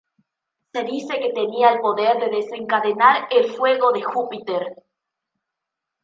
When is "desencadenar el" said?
2.35-3.51